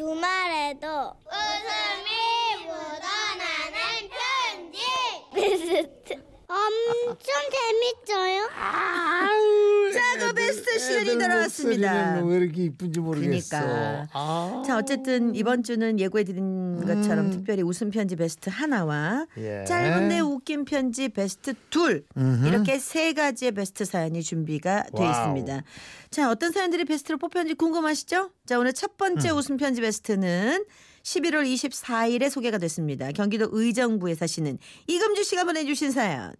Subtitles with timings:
[0.00, 0.86] 주말에도
[1.26, 4.80] 웃음이 묻어나는 편지.
[6.48, 8.48] 엄청 재밌어요
[10.50, 12.22] 자, 그 베스트 시간이 돌아왔습니다.
[12.24, 13.58] 왜 이렇게 이쁜지 모르겠어.
[13.58, 14.08] 그러니까.
[14.12, 14.62] 아.
[14.66, 19.64] 자 어쨌든 이번 주는 예고해드린 것처럼 특별히 웃음 편지 베스트 하나와 예.
[19.66, 22.46] 짧은데 웃긴 편지 베스트 둘 음흠.
[22.46, 25.10] 이렇게 세 가지의 베스트 사연이 준비가 돼 와우.
[25.10, 25.62] 있습니다.
[26.10, 28.30] 자 어떤 사연들이 베스트로 뽑혔는지 궁금하시죠?
[28.46, 29.36] 자 오늘 첫 번째 음.
[29.36, 30.64] 웃음 편지 베스트는
[31.02, 33.10] 11월 24일에 소개가 됐습니다.
[33.12, 36.32] 경기도 의정부에 사시는 이금주 씨가 보내주신 사연.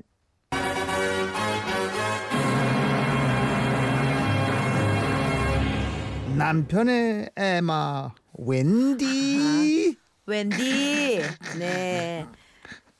[6.40, 9.94] 남편의 애마 웬디
[10.24, 11.20] 웬디.
[11.58, 12.26] 네.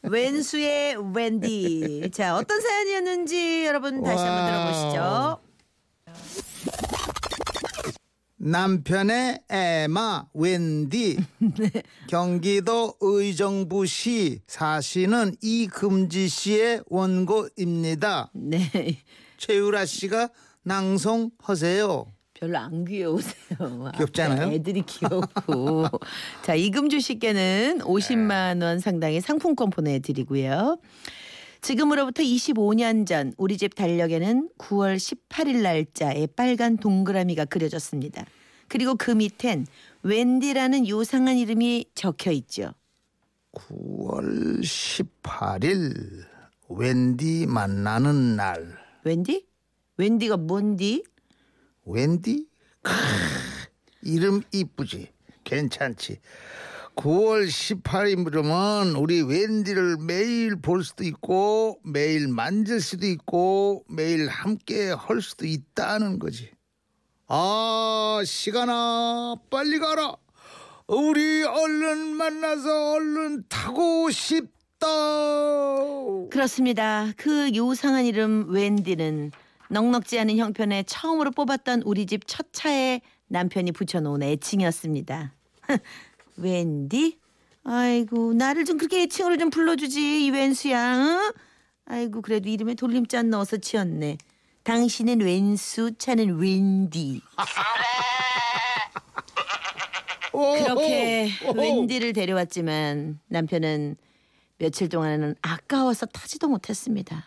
[0.02, 2.10] 웬수의 웬디.
[2.12, 5.40] 자, 어떤 사연이었는지 여러분 다시 한번 와우.
[6.04, 6.30] 들어보시죠.
[8.36, 11.18] 남편의 에마 웬디
[12.08, 18.32] 경기도 의정부시 사시는 이금지 씨의 원고입니다.
[18.34, 18.98] 네.
[19.38, 20.28] 최유라 씨가
[20.62, 22.19] 낭송하세요.
[22.40, 23.90] 별로 안 귀여우세요.
[23.96, 24.46] 귀엽지 않아요?
[24.46, 25.84] 앞에 애들이 귀엽고.
[26.42, 30.78] 자, 이금주 씨께는 50만 원 상당의 상품권 보내드리고요.
[31.60, 38.24] 지금으로부터 25년 전 우리 집 달력에는 9월 18일 날짜에 빨간 동그라미가 그려졌습니다.
[38.68, 39.66] 그리고 그 밑엔
[40.02, 42.72] 웬디라는 요상한 이름이 적혀 있죠.
[43.52, 46.24] 9월 18일
[46.70, 48.78] 웬디 만나는 날.
[49.04, 49.44] 웬디?
[49.98, 51.04] 웬디가 뭔디?
[51.90, 52.46] 웬디?
[52.82, 52.92] 크,
[54.02, 55.12] 이름 이쁘지.
[55.44, 56.20] 괜찮지.
[56.96, 65.22] 9월 18일이면 우리 웬디를 매일 볼 수도 있고 매일 만질 수도 있고 매일 함께 할
[65.22, 66.50] 수도 있다는 거지.
[67.26, 70.16] 아 시간아 빨리 가라.
[70.88, 74.86] 우리 얼른 만나서 얼른 타고 싶다.
[76.30, 77.12] 그렇습니다.
[77.16, 79.30] 그 요상한 이름 웬디는
[79.70, 85.32] 넉넉지 않은 형편에 처음으로 뽑았던 우리 집 첫 차에 남편이 붙여놓은 애칭이었습니다.
[86.36, 87.18] 웬디?
[87.64, 90.96] 아이고 나를 좀 그렇게 애칭으로 좀 불러주지 이 웬수야.
[90.96, 91.32] 응?
[91.86, 94.18] 아이고 그래도 이름에 돌림자 넣어서 지었네.
[94.64, 97.22] 당신은 웬수, 차는 웬디.
[100.32, 101.30] 그렇게.
[101.54, 103.96] 웬디를 데려왔지만 남편은
[104.58, 107.24] 며칠 동안은 아까워서 타지도 못했습니다.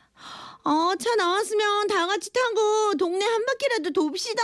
[0.65, 4.41] 어, 차 나왔으면 다 같이 타고 동네 한 바퀴라도 돕시다.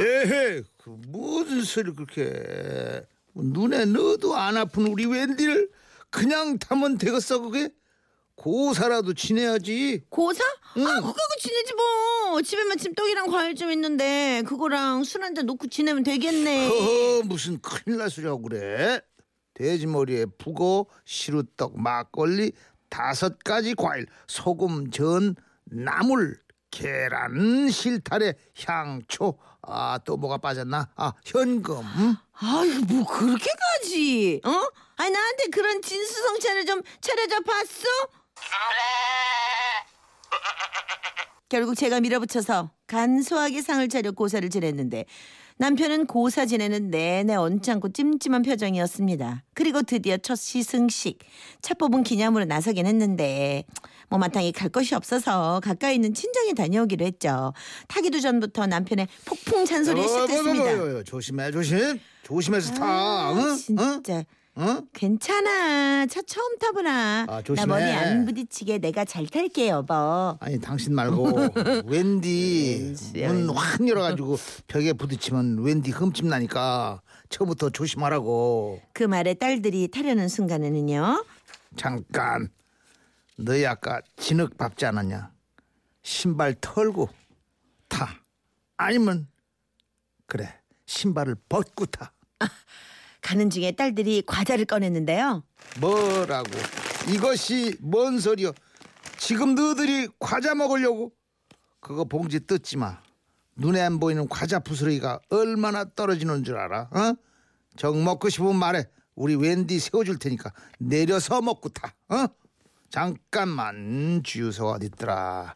[0.00, 3.02] 에헤, 그 무슨 소리 그렇게 해.
[3.34, 5.70] 눈에 넣어도 안 아픈 우리 웬디를
[6.10, 7.70] 그냥 타면 되겠어 그게?
[8.34, 10.02] 고사라도 지내야지.
[10.08, 10.42] 고사?
[10.76, 10.86] 응.
[10.86, 12.42] 아, 그거 지내지 뭐.
[12.42, 16.68] 집에 마침 떡이랑 과일 좀 있는데 그거랑 술 한 잔 놓고 지내면 되겠네.
[16.68, 19.00] 허허 무슨 큰일 날 소리하고 그래?
[19.54, 22.52] 돼지머리에 북어, 시루떡, 막걸리,
[22.88, 25.34] 다섯 가지 과일, 소금, 전,
[25.64, 26.40] 나물,
[26.70, 28.34] 계란, 실타래,
[28.64, 30.88] 향초, 아 또 뭐가 빠졌나?
[30.96, 31.82] 아 현금.
[32.40, 34.40] 아유, 뭐 그렇게까지?
[34.44, 34.50] 어?
[34.96, 37.88] 아니 나한테 그런 진수성찬을 좀 차려줘 봤어?
[41.48, 45.06] 결국 제가 밀어붙여서 간소하게 상을 차려 고사를 지냈는데
[45.60, 49.42] 남편은 고사 지내는 내내 언짢고 찜찜한 표정이었습니다.
[49.54, 51.18] 그리고 드디어 첫 시승식
[51.62, 53.64] 차 뽑은 기념으로 나서긴 했는데
[54.08, 57.52] 뭐 마땅히 갈 곳이 없어서 가까이 있는 친정에 다녀오기로 했죠.
[57.88, 60.64] 타기도 전부터 남편의 폭풍 잔소리를 어, 시작했습니다.
[60.64, 61.98] 뭐, 뭐, 뭐, 뭐, 조심해 조심.
[62.22, 62.84] 조심해서 타.
[62.84, 63.38] 아, 응?
[63.40, 63.56] 응?
[63.56, 64.24] 진짜 응?
[64.92, 66.06] 괜찮아.
[66.06, 67.22] 차 처음 타보나.
[67.22, 67.66] 아, 나 조심해.
[67.66, 69.94] 머리 안 부딪히게 내가 잘 탈게 여보.
[70.40, 71.32] 아니 당신 말고
[71.86, 73.50] 웬디 문.
[73.50, 74.36] 확 열어가지고
[74.66, 78.80] 벽에 부딪히면 웬디 흠집 나니까 처음부터 조심하라고.
[78.92, 81.24] 그 말에 딸들이 타려는 순간에는요.
[81.76, 82.48] 잠깐
[83.36, 85.30] 너희 아까 진흙 밟지 않았냐?
[86.02, 87.08] 신발 털고
[87.88, 88.08] 타.
[88.76, 89.28] 아니면
[90.26, 90.52] 그래
[90.86, 92.12] 신발을 벗고 타.
[93.28, 95.44] 가는 중에 딸들이 과자를 꺼냈는데요.
[95.80, 96.48] 뭐라고?
[97.12, 98.54] 이것이 뭔 소리여?
[99.18, 101.12] 지금 너희들이 과자 먹으려고?
[101.78, 103.02] 그거 봉지 뜯지 마.
[103.54, 106.88] 눈에 안 보이는 과자 부스러기가 얼마나 떨어지는 줄 알아?
[106.90, 107.14] 어?
[107.76, 108.84] 정 먹고 싶으면 말해.
[109.14, 111.92] 우리 웬디 세워줄 테니까 내려서 먹고 타.
[112.08, 112.28] 어?
[112.88, 115.54] 잠깐만 주유소 어딨더라?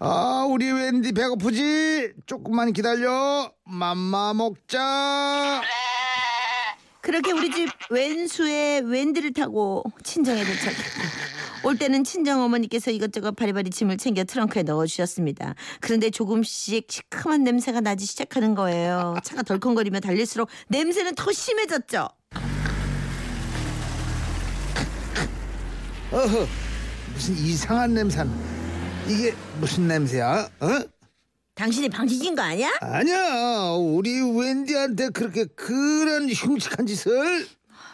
[0.00, 2.14] 아 우리 웬디 배고프지?
[2.26, 3.52] 조금만 기다려.
[3.62, 5.62] 맘마 먹자.
[7.04, 10.84] 그렇게 우리 집 웬수의 웬디를 타고 친정에 도착했고
[11.64, 15.54] 올 때는 친정 어머니께서 이것저것 바리바리 짐을 챙겨 트렁크에 넣어주셨습니다.
[15.80, 19.16] 그런데 조금씩 시큼한 냄새가 나기 시작하는 거예요.
[19.22, 22.08] 차가 덜컹거리며 달릴수록 냄새는 더 심해졌죠.
[26.10, 26.46] 어허
[27.12, 28.24] 무슨 이상한 냄새
[29.06, 30.48] 이게 무슨 냄새야?
[30.60, 30.93] 어?
[31.54, 32.70] 당신이 방치진 거 아니야?
[32.80, 37.46] 아니야 우리 웬디한테 그렇게 그런 흉측한 짓을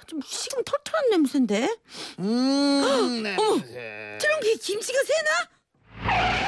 [0.07, 1.77] 좀 식은 털털한 냄새인데?
[2.21, 6.41] 음 냄새 트렁크에 김치가 새나?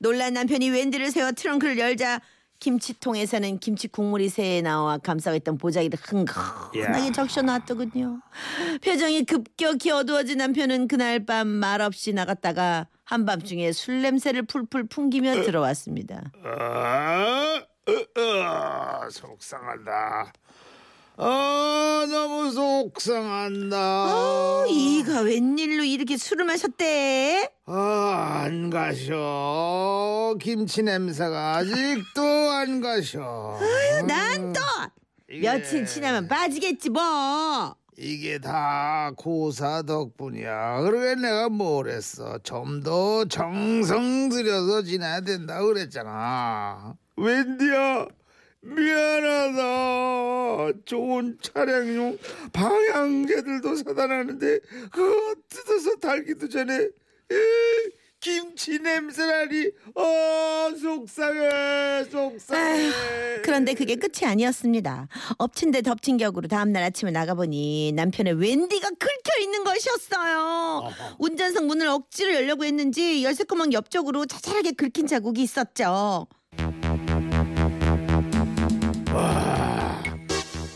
[0.00, 2.20] 놀란 남편이 웬디를 세워 트렁크를 열자
[2.60, 7.12] 김치통에서는 김치 국물이 새에 나와 감싸고 있던 보자기를 흥건하게 야.
[7.12, 8.20] 적셔놨더군요.
[8.82, 16.30] 표정이 급격히 어두워진 남편은 그날 밤 말없이 나갔다가 한밤중에 술 냄새를 풀풀 풍기며 들어왔습니다.
[16.44, 20.32] 아, 어, 어, 속상하다.
[21.20, 24.14] 아, 너무 속상한다.
[24.14, 27.50] 어, 이가 웬일로 이렇게 술을 마셨대?
[27.64, 30.36] 아, 안 가셔.
[30.38, 33.58] 김치 냄새가 아직도 안 가셔.
[34.06, 34.60] 난 또
[35.40, 37.74] 며칠 지나면 빠지겠지 뭐.
[38.00, 40.82] 이게 다 고사 덕분이야.
[40.82, 42.38] 그러게 내가 뭘 했어.
[42.44, 46.94] 좀 더 정성 들여서 지내야 된다 그랬잖아.
[47.16, 48.06] 웬디야,
[48.60, 49.58] 미안하다.
[50.84, 52.18] 좋은 차량용
[52.52, 54.60] 방향제들도 사다 놨는데
[54.92, 56.90] 그거 뜯어서 달기도 전에 에,
[58.20, 59.70] 김치 냄새라니.
[59.94, 62.90] 어, 속상해, 속상해.
[63.44, 65.08] 그런데 그게 끝이 아니었습니다.
[65.38, 70.90] 엎친 데 덮친 격으로 다음날 아침에 나가보니 남편의 웬디가 긁혀 있는 것이었어요.
[71.18, 76.26] 운전석 문을 억지로 열려고 했는지 열쇠구멍 옆쪽으로 자잘하게 긁힌 자국이 있었죠.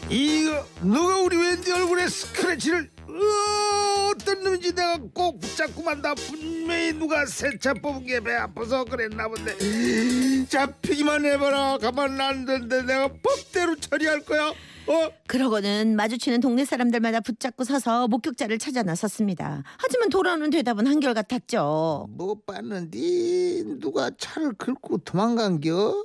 [0.09, 6.93] 이거 누가 우리 웬디 얼굴에 스크래치를 어, 어떤 놈인지 내가 꼭 붙잡고 만 다 분명히
[6.93, 9.57] 누가 세차 뽑은 게 배 아파서 그랬나 본데
[10.49, 15.11] 잡히기만 해봐라 가만 안 된대 내가 법대로 처리할 거야 어?
[15.29, 19.63] 그러고는 마주치는 동네 사람들마다 붙잡고 서서 목격자를 찾아 나섰습니다.
[19.79, 22.09] 하지만 돌아오는 대답은 한결같았죠.
[22.11, 26.05] 못 봤는디 누가 차를 긁고 도망간겨?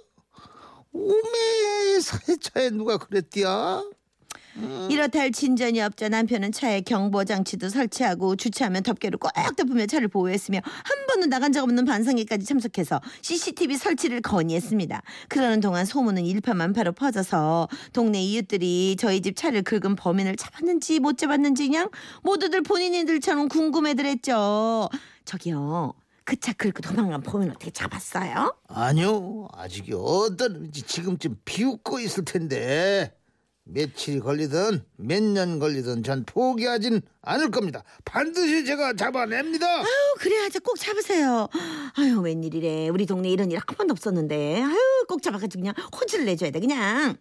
[0.92, 3.82] 오메 세차에 누가 그랬디야?
[4.90, 10.60] 이렇다 할 진전이 없자 남편은 차에 경보 장치도 설치하고 주차하면 덮개로 꼭 덮으며 차를 보호했으며
[10.64, 15.02] 한 번도 나간 적 없는 반성회까지 참석해서 CCTV 설치를 건의했습니다.
[15.30, 21.68] 그러는 동안 소문은 일파만파로 퍼져서 동네 이웃들이 저희 집 차를 긁은 범인을 잡았는지 못 잡았는지
[21.68, 21.90] 그냥
[22.24, 24.90] 모두들 본인들처럼 궁금해들 했죠.
[25.26, 25.94] 저기요.
[26.24, 28.54] 그차 긁고 도망간 범인 어떻게 잡았어요?
[28.68, 33.14] 아니요 아직이 어떤 놈인지 지금쯤 비웃고 있을 텐데
[33.70, 39.86] 며칠이 걸리든 몇 년 걸리든 전 포기하진 않을 겁니다 반드시 제가 잡아냅니다 아유
[40.20, 41.48] 그래야지 꼭 잡으세요.
[41.98, 42.90] 아유 웬일이래.
[42.90, 44.62] 우리 동네 이런 일 한 번도 없었는데.
[44.64, 47.16] 아유 꼭 잡아가지고 그냥 호주를 내줘야 돼 그냥.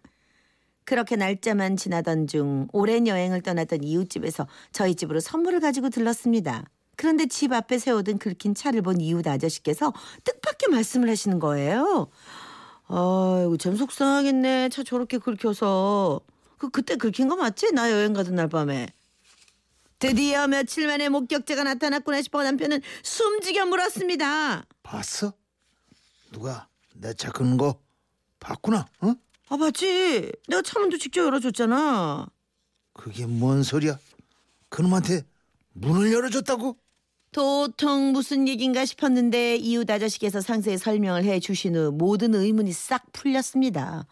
[0.85, 6.63] 그렇게 날짜만 지나던 중 오랜 여행을 떠났던 이웃집에서 저희 집으로 선물을 가지고 들렀습니다.
[6.95, 9.93] 그런데 집 앞에 세워둔 긁힌 차를 본 이웃 아저씨께서
[10.23, 12.07] 뜻밖의 말씀을 하시는 거예요.
[12.87, 14.69] 아이고 참 속상하겠네.
[14.69, 16.21] 차 저렇게 긁혀서.
[16.57, 17.71] 그 그때 긁힌 거 맞지?
[17.73, 18.87] 나 여행 가던 날 밤에.
[19.99, 24.65] 드디어 며칠 만에 목격자가 나타났구나 싶어 남편은 숨지겨 물었습니다.
[24.83, 25.33] 봤어?
[26.31, 27.79] 누가 내 차 끄는 거
[28.39, 29.13] 봤구나 어?
[29.49, 30.31] 아 봤지?
[30.47, 32.27] 내가 차문도 직접 열어줬잖아.
[32.93, 33.97] 그게 뭔 소리야
[34.69, 35.23] 그놈한테
[35.73, 36.77] 문을 열어줬다고?
[37.31, 44.05] 도통 무슨 얘긴가 싶었는데 이웃 아저씨께서 상세히 설명을 해 주신 후 모든 의문이 싹 풀렸습니다.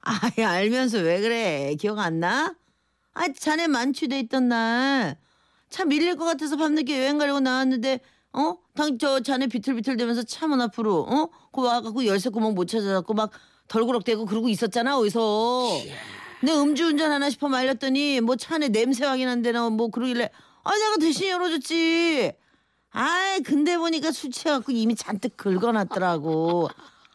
[0.00, 1.74] 아이 알면서 왜 그래?
[1.78, 2.54] 기억 안 나?
[3.14, 8.00] 아 자네 만취돼 있던 날차 밀릴 것 같아서 밤늦게 여행 가려고 나왔는데
[8.32, 8.56] 어?
[8.74, 11.28] 당 저 자네 비틀비틀 대면서 차문 앞으로 어?
[11.52, 13.30] 그 와갖고 열쇠 구멍 못 찾아갖고 막
[13.68, 15.80] 덜그럭대고 그러고 있었잖아 어디서
[16.42, 20.30] 내 음주운전 하나 싶어 말렸더니 뭐 차 안에 냄새 확인한대나 뭐 그러길래
[20.62, 22.32] 아 내가 대신 열어줬지
[22.90, 26.68] 아이 근데 보니까 술 취해갖고 이미 잔뜩 긁어놨더라고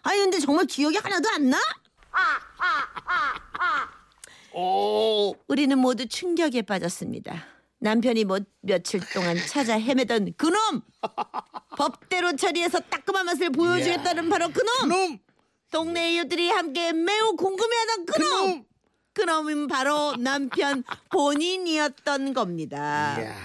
[0.03, 1.57] 아니 근데 정말 기억이 하나도 안 나?
[4.53, 7.45] 오 우리는 모두 충격에 빠졌습니다.
[7.79, 10.81] 남편이 뭐 며칠 동안 찾아 헤매던 그놈!
[11.77, 14.89] 법대로 처리해서 따끔한 맛을 보여주겠다는 바로 그놈!
[14.89, 15.19] 그놈
[15.71, 18.29] 동네 이웃들이 함께 매우 궁금해하던 그놈!
[18.29, 18.65] 그놈
[19.13, 23.17] 그놈은 바로 남편 본인이었던 겁니다.
[23.19, 23.35] 이야.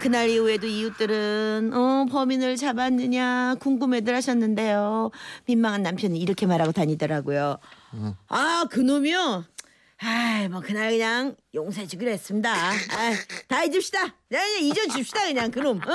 [0.00, 5.12] 그날 이후에도 이웃들은 어, 범인을 잡았느냐 궁금해들 하셨는데요.
[5.46, 7.58] 민망한 남편이 이렇게 말하고 다니더라고요.
[8.28, 9.44] 아 그놈이요.
[9.98, 12.52] 아이 뭐 그날 그냥 용서해 주기로 했습니다.
[12.52, 13.14] 아이,
[13.46, 14.14] 다 잊읍시다.
[14.28, 15.78] 그냥 잊어줍시다 그냥 그놈.
[15.78, 15.94] 어?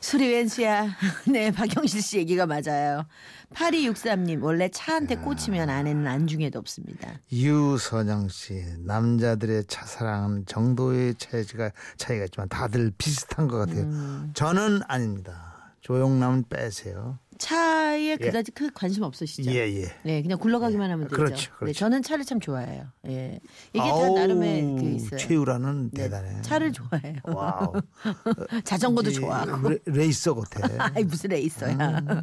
[0.00, 0.96] 소리 웬수야.
[1.28, 3.06] 네, 박영실 씨 얘기가 맞아요.
[3.54, 7.12] 8263님, 원래 차한대 꽂히면 아내는 안중에도 없습니다.
[7.30, 13.82] 유선영 씨 남자들의 차사랑은 정도의 차이가 차이가 있지만 다들 비슷한 것 같아요.
[13.82, 14.30] 음.
[14.34, 15.74] 저는 아닙니다.
[15.82, 17.18] 조용남은 빼세요.
[17.42, 19.50] 차에 그다지 큰 관심 없으시죠?
[19.50, 19.92] 예 예.
[20.04, 21.16] 네, 그냥 굴러가기만 하면 되죠.
[21.16, 21.78] 그렇죠, 네, 그렇죠.
[21.78, 22.86] 저는 차를 참 좋아해요.
[23.08, 23.40] 예.
[23.72, 25.18] 이게 다 아우, 나름의 그 있어요.
[25.18, 26.40] 최유라는 네, 대단해.
[26.42, 27.16] 차를 좋아해요.
[27.24, 27.72] 와우.
[28.64, 29.70] 자전거도 이 좋아하고.
[29.70, 30.68] 레, 레이서 같아.
[30.94, 31.74] 아이 무슨 레이서야.
[31.74, 32.22] 음.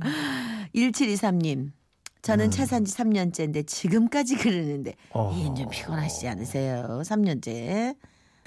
[0.74, 1.72] 1723님.
[2.22, 5.34] 저는 차산 지 3년째인데 지금까지 그러는데 어.
[5.36, 7.02] 이게 좀 피곤하시지 않으세요?
[7.04, 7.96] 3년째.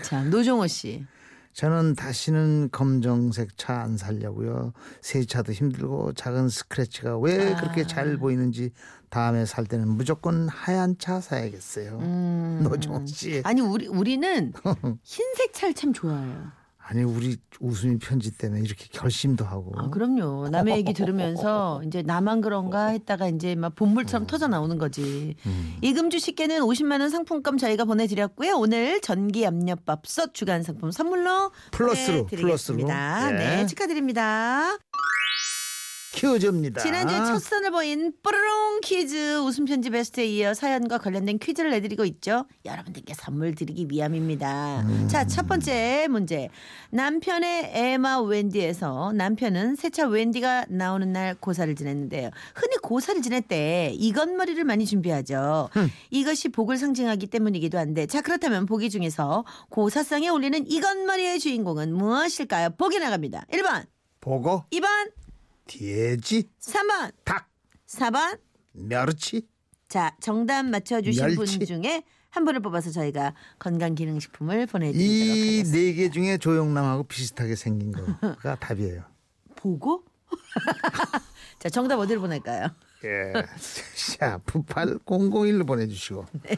[0.02, 1.04] 자, 노종호 씨.
[1.52, 4.72] 저는 다시는 검정색 차 안 살려고요.
[5.00, 7.60] 새 차도 힘들고 작은 스크래치가 왜 아.
[7.60, 8.70] 그렇게 잘 보이는지
[9.10, 11.98] 다음에 살 때는 무조건 하얀 차 사야겠어요.
[12.00, 12.60] 음.
[12.62, 13.42] 노종호 씨.
[13.44, 14.52] 아니 우리 우리는
[15.02, 16.52] 흰색 차를 참 좋아해요.
[16.92, 19.72] 아니 우리 웃음이 편지 때문에 이렇게 결심도 하고.
[19.78, 20.50] 아, 그럼요.
[20.50, 25.34] 남의 얘기 들으면서 이제 나만 그런가 했다가 이제 막 본물처럼 터져 나오는 거지.
[25.46, 25.76] 음.
[25.80, 28.56] 이금주 씨께는 50만 원 상품권 저희가 보내드렸고요.
[28.56, 33.20] 오늘 전기 압력밥솥 주간 상품 선물로 플러스로, 보내드리겠습니다.
[33.20, 33.42] 플러스로.
[33.42, 33.56] 예.
[33.56, 34.76] 네, 축하드립니다.
[36.22, 36.80] 키워줍니다.
[36.80, 42.46] 지난주에 첫 선을 보인 뽀로롱 퀴즈 웃음 편지 베스트에 이어 사연과 관련된 퀴즈를 내드리고 있죠.
[42.64, 44.86] 여러분들께 선물 드리기 위함입니다.
[45.08, 46.48] 자, 첫 번째 문제.
[46.90, 52.30] 남편의 에마 웬디에서 남편은 새차 웬디가 나오는 날 고사를 지냈는데요.
[52.54, 55.70] 흔히 고사를 지낼 때 이것머리를 많이 준비하죠.
[56.10, 62.70] 이것이 복을 상징하기 때문이기도 한데 자, 그렇다면 보기 중에서 고사상에 올리는 이것머리의 주인공은 무엇일까요?
[62.78, 63.44] 보기 나갑니다.
[63.52, 63.86] 1번,
[64.20, 65.10] 보고 2번,
[65.66, 67.48] 돼지, 3번, 닭,
[67.86, 68.38] 4번,
[68.72, 69.46] 멸치.
[69.88, 71.58] 자, 정답 맞춰주신 멸치.
[71.58, 75.70] 분 중에 한 분을 뽑아서 저희가 건강기능식품을 보내드리도록 이 하겠습니다.
[75.78, 79.04] 네 개 중에 조영남하고 비슷하게 생긴 거가 답이에요.
[79.56, 80.02] 보고?
[81.58, 82.68] 자, 정답 어디로 보낼까요?
[83.04, 83.32] 예.
[83.94, 86.56] 샤프 8001로 보내주시고 네.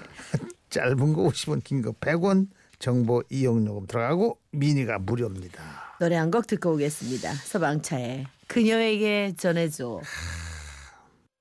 [0.70, 5.96] 짧은 거 50원 긴 거 100원 정보 이용요금 들어가고 미니가 무료입니다.
[6.00, 7.32] 노래 한 곡 듣고 오겠습니다.
[7.34, 10.00] 서방차의 그녀에게 전해줘.